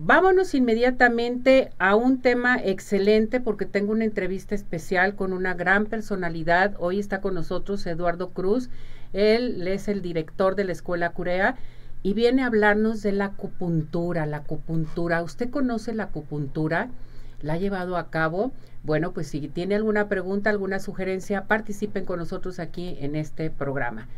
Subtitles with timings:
[0.00, 6.74] Vámonos inmediatamente a un tema excelente porque tengo una entrevista especial con una gran personalidad.
[6.78, 8.70] Hoy está con nosotros Eduardo Cruz.
[9.12, 11.56] Él es el director de la Escuela Curea
[12.02, 14.24] y viene a hablarnos de la acupuntura.
[14.24, 16.88] La acupuntura, ¿usted conoce la acupuntura?
[17.42, 18.50] ¿La ha llevado a cabo?
[18.82, 24.08] Bueno, pues si tiene alguna pregunta, alguna sugerencia, participen con nosotros aquí en este programa.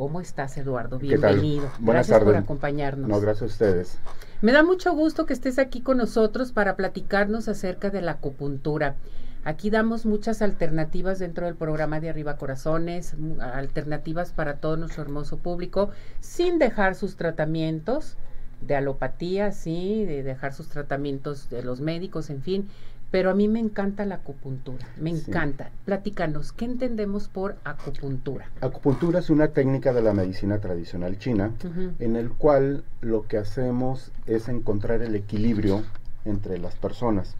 [0.00, 0.98] ¿Cómo estás, Eduardo?
[0.98, 1.70] Bienvenido.
[1.78, 3.06] Buenas gracias por acompañarnos.
[3.06, 3.98] No, gracias a ustedes.
[4.40, 8.96] Me da mucho gusto que estés aquí con nosotros para platicarnos acerca de la acupuntura.
[9.44, 15.36] Aquí damos muchas alternativas dentro del programa de Arriba Corazones, alternativas para todo nuestro hermoso
[15.36, 15.90] público,
[16.20, 18.16] sin dejar sus tratamientos
[18.62, 22.68] de alopatía, sí, de dejar sus tratamientos de los médicos, en fin.
[23.10, 25.24] Pero a mí me encanta la acupuntura, me Sí.
[25.30, 25.70] encanta.
[25.84, 28.46] Platícanos, ¿qué entendemos por acupuntura?
[28.60, 31.52] Acupuntura es una técnica de la medicina tradicional china
[31.98, 35.82] en el cual lo que hacemos es encontrar el equilibrio
[36.24, 37.34] entre las personas.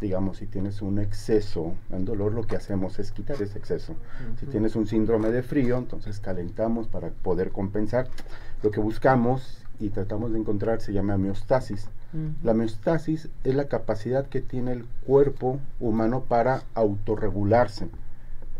[0.00, 3.94] Digamos, si tienes un exceso en dolor, lo que hacemos es quitar ese exceso.
[4.40, 8.08] Si tienes un síndrome de frío, entonces calentamos para poder compensar.
[8.62, 11.88] Lo que buscamos y tratamos de encontrar se llama homeostasis.
[12.44, 17.88] La homeostasis es la capacidad que tiene el cuerpo humano para autorregularse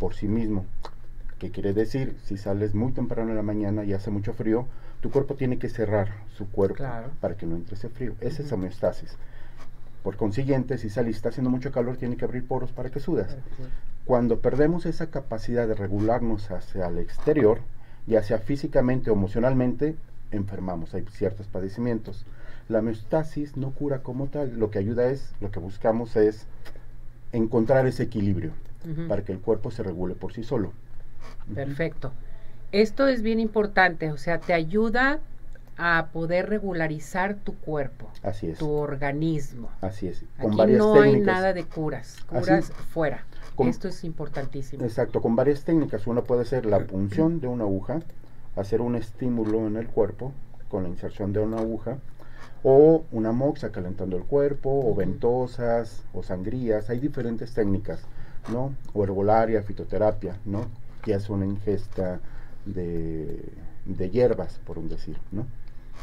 [0.01, 0.65] por sí mismo.
[1.39, 2.17] ¿Qué quiere decir?
[2.25, 4.67] Si sales muy temprano en la mañana y hace mucho frío,
[5.01, 7.11] tu cuerpo tiene que cerrar su cuerpo Claro.
[7.21, 8.15] para que no entre ese frío.
[8.21, 8.57] Esa es Ujú.
[8.57, 9.17] homeostasis.
[10.03, 13.01] Por consiguiente, si sales y está haciendo mucho calor, tiene que abrir poros para que
[13.01, 13.37] sudas.
[14.05, 17.61] Cuando perdemos esa capacidad de regularnos hacia el exterior,
[18.07, 19.97] ya sea físicamente o emocionalmente,
[20.37, 22.27] enfermamos, hay ciertos padecimientos.
[22.69, 26.47] La homeostasis no cura como tal, lo que ayuda es, lo que buscamos es
[27.33, 28.53] encontrar ese equilibrio
[29.09, 30.73] para que el cuerpo se regule por sí solo.
[31.55, 32.13] Perfecto.
[32.73, 35.21] Esto es bien importante, o sea, te ayuda
[35.77, 39.71] a poder regularizar tu cuerpo, Así es, tu organismo.
[39.81, 40.23] así es.
[40.39, 42.47] Aquí varias no hay nada de curas, Así.
[42.47, 43.25] curas fuera.
[43.57, 44.85] Con- Esto es importantísimo.
[44.85, 46.07] Exacto, con varias técnicas.
[46.07, 48.01] Uno puede hacer la punción de una aguja,
[48.57, 50.33] hacer un estímulo en el cuerpo
[50.69, 51.99] con la inserción de una aguja,
[52.63, 56.91] o una moxa calentando el cuerpo, o ventosas, o sangrías.
[56.91, 58.01] Hay diferentes técnicas,
[58.51, 58.75] ¿no?
[58.95, 60.67] O herbolaria, fitoterapia, ¿no?
[61.03, 62.21] Que es una ingesta
[62.65, 63.53] de,
[63.85, 65.47] de hierbas, por un decir, ¿no?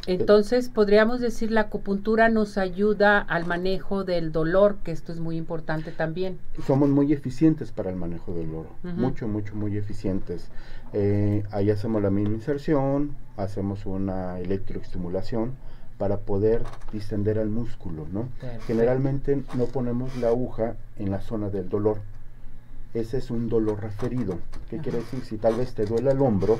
[0.08, 5.38] Entonces, podríamos decir la acupuntura nos ayuda al manejo del dolor, que esto es muy
[5.38, 6.40] importante también.
[6.66, 8.50] somos muy eficientes para el manejo del.
[8.50, 8.68] Ujú.
[8.84, 10.50] Mucho, mucho, muy eficientes.
[10.94, 15.54] Eh, ahí hacemos la misma inserción, hacemos una electroestimulación
[15.98, 18.28] para poder distender el músculo, ¿no?
[18.40, 18.66] Perfecto.
[18.66, 22.00] Generalmente no ponemos la aguja en la zona del dolor.
[22.94, 24.40] Ese es un dolor referido.
[24.70, 25.24] ¿Qué quiere decir?
[25.24, 26.58] Si tal vez te duele el hombro,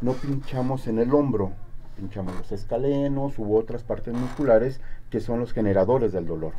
[0.00, 1.52] no pinchamos en el hombro,
[1.96, 4.80] pinchamos los escalenos u otras partes musculares
[5.10, 6.52] que son los generadores del dolor.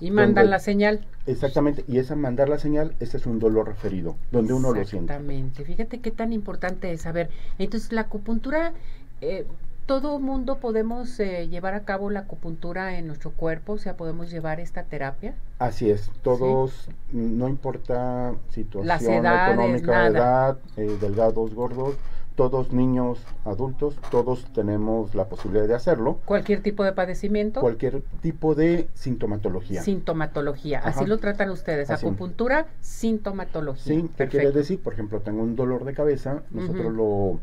[0.00, 1.06] Y mandan donde- la señal.
[1.26, 5.12] Exactamente, y esa mandar la señal, ese es un dolor referido, donde uno lo siente.
[5.12, 5.64] Exactamente.
[5.64, 7.06] Fíjate qué tan importante es.
[7.06, 8.72] A ver, entonces la acupuntura,
[9.20, 9.46] eh,
[9.86, 14.30] todo mundo podemos eh, llevar a cabo la acupuntura en nuestro cuerpo, o sea, podemos
[14.30, 15.34] llevar esta terapia.
[15.58, 20.08] Así es, todos, no importa situación Las edades, económica, nada.
[20.08, 21.94] edad, eh, delgados, gordos,
[22.34, 26.18] todos niños, adultos, todos tenemos la posibilidad de hacerlo.
[26.24, 27.60] Cualquier tipo de padecimiento.
[27.60, 29.82] Cualquier tipo de sintomatología.
[29.82, 30.80] Sintomatología.
[30.80, 31.90] Así lo tratan ustedes.
[31.90, 32.06] Así.
[32.06, 33.94] Acupuntura, sintomatología.
[33.94, 34.82] Sí, ¿qué quiere decir?
[34.82, 37.38] Por ejemplo, tengo un dolor de cabeza, nosotros lo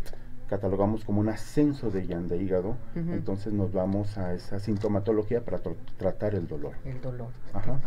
[0.50, 5.64] catalogamos como un ascenso de llan de hígado, entonces nos vamos a esa sintomatología para
[5.64, 6.74] tr- tratar el dolor.
[6.84, 7.30] El dolor.
[7.54, 7.80] Ajá.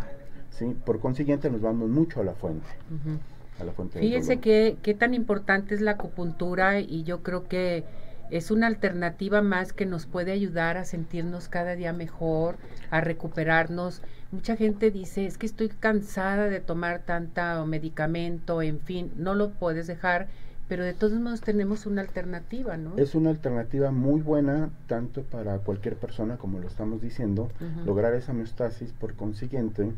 [0.51, 0.75] ¿sí?
[0.87, 3.19] Por consiguiente nos vamos mucho a la fuente, Ujú.
[3.61, 4.43] A la fuente del Fíjense dolor.
[4.43, 7.85] que, qué tan importante es la acupuntura y yo creo que
[8.31, 12.57] es una alternativa más que nos puede ayudar a sentirnos cada día mejor,
[12.91, 14.03] a recuperarnos.
[14.33, 19.51] Mucha gente dice, es que estoy cansada de tomar tanta medicamento, en fin, no lo
[19.51, 20.27] puedes dejar,
[20.69, 22.97] pero de todos modos tenemos una alternativa, ¿no?
[22.97, 27.51] Es una alternativa muy buena tanto para cualquier persona, como lo estamos diciendo,
[27.85, 28.93] lograr esa homeostasis.
[28.93, 29.93] Por consiguiente,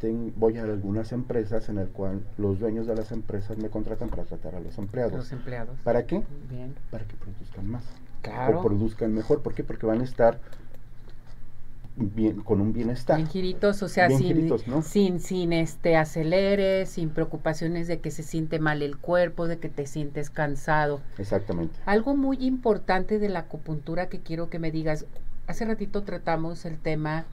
[0.00, 4.08] ten- voy a algunas empresas en el cual los dueños de las empresas me contratan
[4.08, 5.12] para tratar a los empleados.
[5.12, 5.78] Los empleados.
[5.84, 6.22] ¿Para qué?
[6.48, 6.74] Bien.
[6.90, 7.84] Para que produzcan más.
[8.22, 8.60] Claro.
[8.60, 9.42] O produzcan mejor.
[9.42, 9.62] ¿Por qué?
[9.64, 10.40] Porque van a estar
[11.96, 13.16] bien, con un bienestar.
[13.16, 14.82] Bien giritos, o sea, Bien sin, giritos, ¿no?
[14.82, 19.68] sin, sin este aceleres, sin preocupaciones de que se siente mal el cuerpo, de que
[19.68, 21.00] te sientes cansado.
[21.18, 21.78] Exactamente.
[21.86, 25.04] Algo muy importante de la acupuntura que quiero que me digas,
[25.46, 27.24] hace ratito tratamos el tema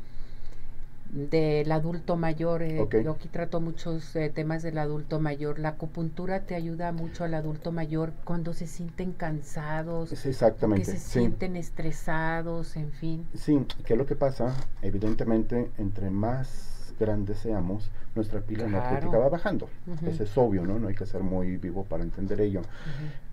[1.11, 2.61] del adulto mayor.
[2.63, 5.59] Eh, Yo aquí trato muchos eh, temas del adulto mayor.
[5.59, 10.99] La acupuntura te ayuda mucho al adulto mayor cuando se sienten cansados, exactamente, que se
[10.99, 13.25] sienten estresados, en fin.
[13.33, 14.55] Sí, ¿qué es lo que pasa?
[14.81, 19.69] Evidentemente, entre más grandes seamos, nuestra pila energética va bajando.
[20.05, 20.79] Eso es obvio, ¿no?
[20.79, 22.61] No hay que ser muy vivo para entender ello.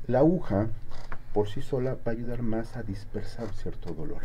[0.06, 0.68] La aguja,
[1.32, 4.22] por sí sola, va a ayudar más a dispersar cierto dolor,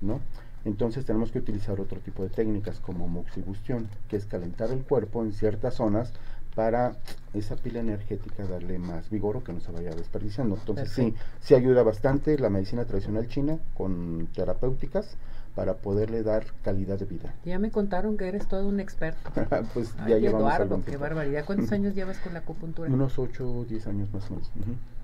[0.00, 0.20] ¿no?
[0.68, 5.22] Entonces tenemos que utilizar otro tipo de técnicas como moxibustión, que es calentar el cuerpo
[5.22, 6.12] en ciertas zonas
[6.54, 6.92] para
[7.32, 10.56] esa pila energética darle más vigor o que no se vaya desperdiciando.
[10.56, 15.16] Entonces sí, sí ayuda bastante la medicina tradicional china con terapéuticas
[15.58, 17.34] para poderle dar calidad de vida.
[17.44, 19.28] Ya me contaron que eres todo un experto.
[19.74, 21.44] pues ya llevamos Eduardo, qué barbaridad.
[21.44, 22.88] ¿Cuántos años llevas con la acupuntura?
[22.88, 24.52] Unos 8 o 10 años más o menos.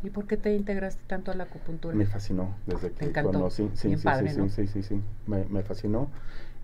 [0.04, 1.96] ¿Y por qué te integraste tanto a la acupuntura?
[1.96, 3.68] Me fascinó desde que conocí.
[3.74, 6.08] Sí, sí, sí, sí, sí, sí, me, me fascinó.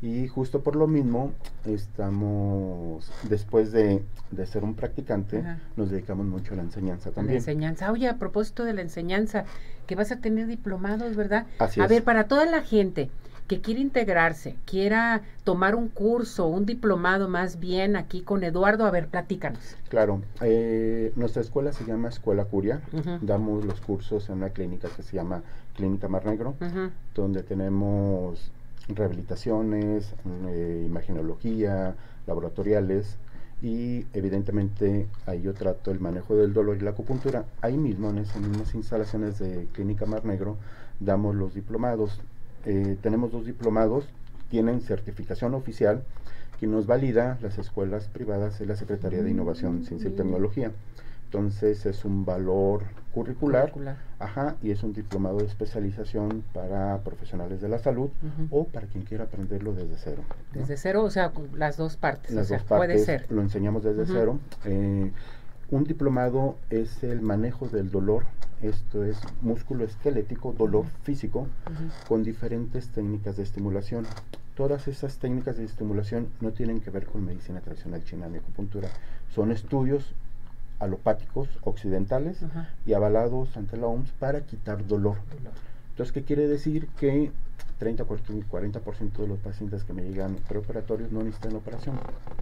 [0.03, 1.33] Y justo por lo mismo,
[1.67, 5.45] estamos, después de, de ser un practicante,
[5.77, 7.35] nos dedicamos mucho a la enseñanza también.
[7.35, 7.91] la enseñanza.
[7.91, 9.45] Oye, a propósito de la enseñanza,
[9.87, 11.47] que vas a tener diplomados, ¿verdad?
[11.59, 13.11] Así a ver, para toda la gente
[13.51, 18.93] que quiere integrarse, quiera tomar un curso, un diplomado más bien aquí con Eduardo, a
[18.93, 19.75] ver, platícanos.
[19.89, 22.81] Claro, eh, nuestra escuela se llama Escuela Curia,
[23.23, 25.43] damos los cursos en una clínica que se llama
[25.75, 26.55] Clínica Mar Negro,
[27.13, 28.53] donde tenemos
[28.87, 30.15] rehabilitaciones,
[30.47, 31.97] eh, imagenología,
[32.29, 33.17] laboratoriales
[33.63, 37.47] y evidentemente ahí yo trato el manejo del dolor y la acupuntura.
[37.63, 40.57] Ahí mismo en esas mismas instalaciones de Clínica Mar Negro
[41.01, 42.21] damos los diplomados
[42.65, 44.07] eh, tenemos dos diplomados,
[44.51, 46.03] tienen certificación oficial
[46.59, 50.73] que nos valida las escuelas privadas de la Secretaría de Innovación, Ciencia y Tecnología.
[51.25, 52.83] Entonces es un valor
[53.15, 53.73] curricular,
[54.19, 58.11] ajá, y es un diplomado de especialización para profesionales de la salud
[58.51, 60.23] o para quien quiera aprenderlo desde cero.
[60.53, 62.33] Desde cero, o sea, las dos partes.
[62.33, 62.79] Las dos partes.
[62.79, 63.31] Puede ser.
[63.31, 64.39] Lo enseñamos desde cero.
[64.65, 65.13] Eh,
[65.71, 68.25] un diplomado es el manejo del dolor,
[68.63, 71.47] esto es músculo esquelético, dolor físico,
[72.09, 74.07] con diferentes técnicas de estimulación.
[74.57, 78.89] Todas esas técnicas de estimulación no tienen que ver con medicina tradicional china ni acupuntura,
[79.35, 80.13] son estudios
[80.79, 82.39] alopáticos occidentales
[82.87, 85.17] y avalados ante la OMS para quitar dolor.
[85.91, 86.89] Entonces, ¿qué quiere decir?
[86.99, 87.31] Que
[87.79, 91.99] 30 40% de los pacientes que me llegan preoperatorios no necesitan operación.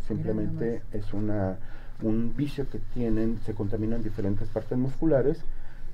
[0.07, 1.59] Simplemente es una
[2.03, 5.41] un vicio que tienen, se contaminan diferentes partes musculares,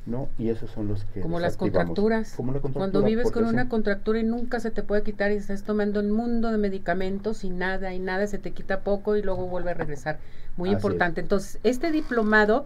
[0.07, 0.29] ¿no?
[0.39, 1.21] Y esos son los que...
[1.21, 2.35] Como las contracturas.
[2.35, 6.01] Como Cuando vives con una contractura y nunca se te puede quitar y estás tomando
[6.01, 9.71] un mundo de medicamentos y nada, y nada, se te quita poco y luego vuelve
[9.71, 10.19] a regresar.
[10.57, 11.21] Muy importante.
[11.21, 12.65] Entonces, este diplomado...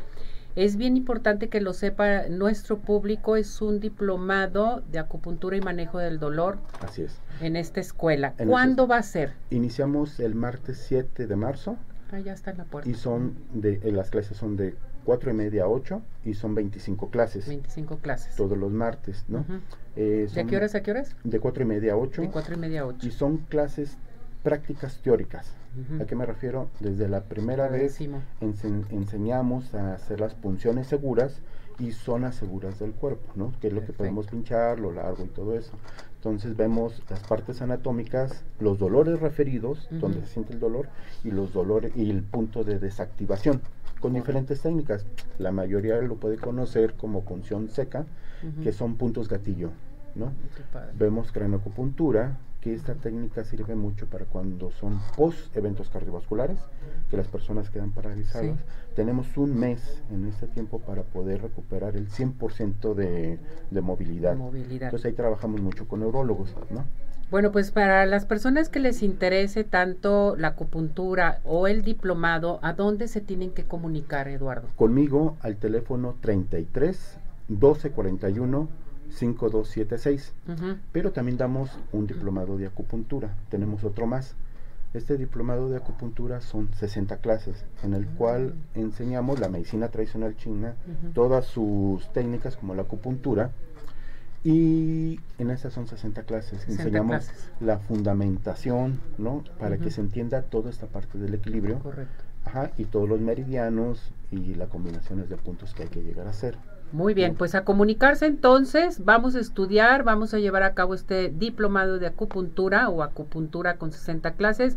[0.56, 5.98] Es bien importante que lo sepa nuestro público, es un diplomado de acupuntura y manejo
[5.98, 6.58] del dolor.
[6.80, 7.20] Así es.
[7.40, 8.34] En esta escuela.
[8.44, 9.34] ¿Cuándo va a ser?
[9.50, 11.76] Iniciamos el martes 7 de marzo
[12.10, 12.88] Ah, ya está en la puerta.
[12.88, 14.74] Y son de, eh, las clases son de
[15.04, 17.48] 4 y media a 8 y son 25 clases.
[17.48, 18.36] 25 clases.
[18.36, 19.44] Todos los martes, ¿no?
[19.96, 21.16] Eh, ¿De qué horas a qué horas?
[21.24, 22.22] De 4 y media a 8.
[22.22, 23.06] De 4 y media a 8.
[23.06, 23.96] Y son clases
[24.42, 25.54] prácticas teóricas.
[26.00, 26.68] ¿A qué me refiero?
[26.80, 28.00] Desde la primera vez
[28.40, 31.40] enseñamos a hacer las punciones seguras
[31.78, 33.52] y zonas seguras del cuerpo, ¿no?
[33.60, 35.72] Que es lo que podemos pinchar, lo largo y todo eso.
[36.16, 40.88] Entonces vemos las partes anatómicas, los dolores referidos, donde se siente el dolor,
[41.22, 43.60] y los dolores y el punto de desactivación
[44.00, 45.04] con diferentes técnicas.
[45.38, 48.06] La mayoría lo puede conocer como punción seca,
[48.62, 49.70] que son puntos gatillo,
[50.14, 50.32] ¿no?
[50.96, 56.58] Vemos cranoacupuntura, que esta técnica sirve mucho para cuando son post eventos cardiovasculares,
[57.10, 58.58] que las personas quedan paralizadas.
[58.96, 63.38] Tenemos un mes en este tiempo para poder recuperar el 100% de,
[63.70, 64.36] de movilidad.
[64.36, 64.88] movilidad.
[64.88, 66.84] Entonces ahí trabajamos mucho con neurólogos, ¿no?
[67.30, 72.72] Bueno, pues para las personas que les interese tanto la acupuntura o el diplomado, ¿a
[72.72, 74.68] dónde se tienen que comunicar, Eduardo?
[74.76, 77.18] Conmigo al teléfono 33
[77.48, 78.68] 1241
[79.10, 80.32] 5276.
[80.92, 83.34] Pero también damos un diplomado de acupuntura.
[83.50, 84.34] Tenemos otro más.
[84.94, 90.76] Este diplomado de acupuntura son 60 clases, en el cual enseñamos la medicina tradicional china,
[91.12, 93.50] todas sus técnicas como la acupuntura,
[94.44, 96.68] y en esas son 60 clases.
[96.68, 97.28] enseñamos
[97.60, 99.44] la fundamentación, ¿no?
[99.58, 101.80] Para que se entienda toda esta parte del equilibrio.
[101.80, 102.24] Correcto.
[102.44, 106.30] Ajá, y todos los meridianos y las combinaciones de puntos que hay que llegar a
[106.30, 106.56] hacer.
[106.92, 111.28] Muy bien, pues a comunicarse entonces, vamos a estudiar, vamos a llevar a cabo este
[111.28, 114.76] diplomado de acupuntura o acupuntura con 60 clases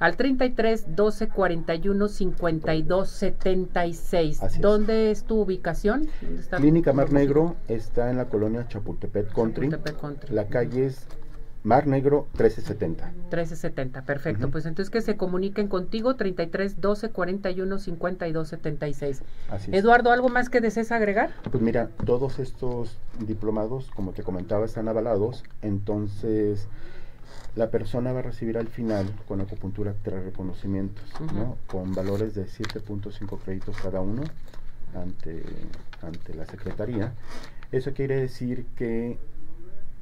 [0.00, 4.60] al 33 12 41 52 76.
[4.60, 6.08] ¿Dónde es tu ubicación?
[6.56, 9.70] Clínica Mar Negro está en la colonia Chapultepec Country.
[10.30, 11.06] La calle es
[11.64, 13.06] Mar Negro 1370.
[13.06, 14.50] 1370, perfecto.
[14.50, 19.22] Pues entonces que se comuniquen contigo 33 12 41 52 76.
[19.48, 21.30] Así Eduardo, ¿algo más que desees agregar?
[21.50, 26.68] Pues mira, todos estos diplomados, como te comentaba, están avalados, entonces
[27.54, 31.04] la persona va a recibir al final con acupuntura tres reconocimientos,
[31.34, 31.58] ¿no?
[31.66, 34.22] Con valores de 7.5 créditos cada uno
[34.94, 35.42] ante,
[36.02, 37.12] ante la Secretaría.
[37.70, 39.18] Eso quiere decir que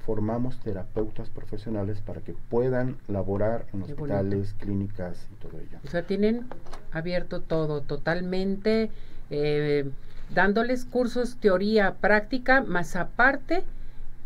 [0.05, 5.79] formamos terapeutas profesionales para que puedan laborar en hospitales, clínicas y todo ello.
[5.85, 6.47] O sea, tienen
[6.91, 8.91] abierto todo totalmente,
[9.31, 9.91] eh,
[10.35, 13.65] dándoles cursos, teoría, práctica, más aparte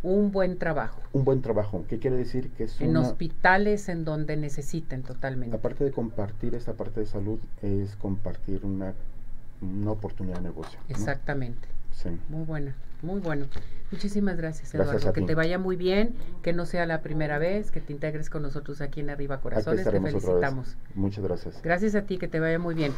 [0.04, 1.00] un buen trabajo.
[1.12, 2.50] Un buen trabajo, ¿qué quiere decir?
[2.50, 5.56] Que es en hospitales en donde necesiten totalmente.
[5.56, 8.92] Aparte de compartir esta parte de salud, es compartir una,
[9.62, 10.78] una oportunidad de negocio.
[10.88, 11.66] Exactamente.
[11.90, 12.10] Sí.
[12.28, 12.74] Muy buena,
[13.04, 13.46] muy bueno.
[13.90, 15.12] Muchísimas gracias, Eduardo.
[15.12, 18.42] que te vaya muy bien, que no sea la primera vez, que te integres con
[18.42, 19.84] nosotros aquí en Arriba Corazones.
[19.84, 20.76] te felicitamos.
[20.94, 21.60] Muchas gracias.
[21.62, 22.94] Gracias a ti, que te vaya muy bien.